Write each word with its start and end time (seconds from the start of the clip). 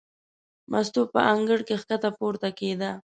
مستو 0.71 1.01
په 1.13 1.19
انګړ 1.31 1.59
کې 1.67 1.75
ښکته 1.81 2.09
پورته 2.17 2.49
کېده. 2.59 2.91